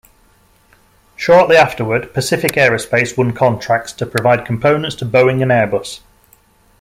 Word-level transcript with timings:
Shortly 1.15 1.55
afterward, 1.57 2.11
Pacific 2.11 2.53
Aerospace 2.53 3.15
won 3.15 3.33
contracts 3.33 3.91
to 3.93 4.07
provide 4.07 4.45
components 4.47 4.95
to 4.95 5.05
Boeing 5.05 5.43
and 5.43 5.51
Airbus. 5.51 5.99